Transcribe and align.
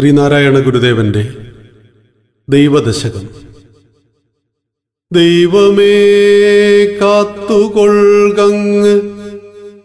ശ്രീനാരായണ 0.00 0.58
ഗുരുദേവന്റെ 0.58 1.28
ദൈവദശകം. 2.48 3.28
ദൈവമേ 5.12 6.04
കാത്തുകൊൾകങ്ങ് 6.84 9.00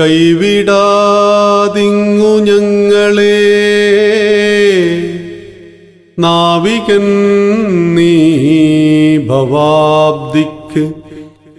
കൈവിടാതിങ്ങു 0.00 2.38
ഞങ്ങളെ. 2.38 3.40
നാവികൻ 6.18 7.06
നീ 7.94 9.18
ഭവാബ്ദിക്ക് 9.18 10.92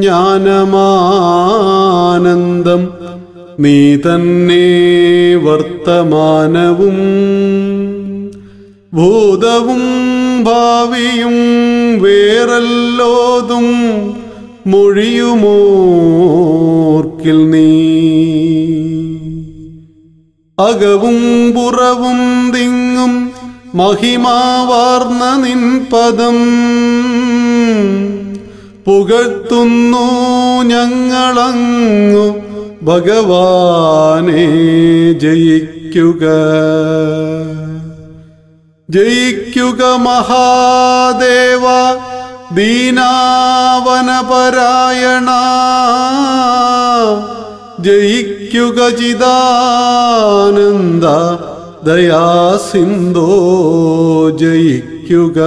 ജ്ഞാനമാനന്ദം 0.00 2.88
നീ 3.60 3.96
തന്നെ 3.96 4.66
വർത്തമാനവും. 5.36 6.98
ഭൂതവും 8.94 9.82
ഭാവിയും 10.44 11.34
വേറല്ലോതും 12.02 13.66
മൊഴിയുമോർക്കിൽ 14.66 17.50
നീ. 17.50 17.86
അകവും 20.58 21.52
പുറവും 21.52 22.52
തിങ്ങും 22.56 23.32
മഹിമാവാർന്ന 23.74 25.46
നിൻ 25.46 25.86
പദം. 25.92 26.36
പുകഴ്ത്തുന്നു 28.84 30.62
ഞങ്ങളങ്ങു 30.62 32.36
ഭഗവാനെ 32.84 34.46
ജയിക്കുക. 35.12 36.26
ജയിക്കുക 38.90 39.96
മഹാദേവ 39.96 41.62
ദീനാവനപരായണ. 42.54 45.28
ജയിക്കുക 47.80 48.88
ചിദാനന്ദ. 48.88 51.04
ദയാസിന്ധോ 51.86 53.50
ജയിക്കുക. 54.30 55.42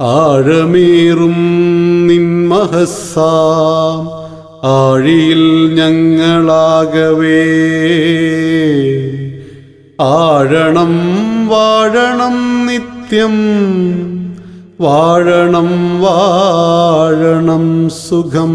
ആഴമേറും 0.00 1.36
നിൻമഹസാം 2.06 4.24
ആഴിയിൽ 4.70 5.74
ഞങ്ങളാകവേ. 5.74 7.44
ആഴണം 10.00 11.02
വാഴണം 11.48 12.66
നിത്യം. 12.66 13.54
വാഴണം 14.80 15.68
വാഴണം 16.00 17.64
സുഖം 17.98 18.54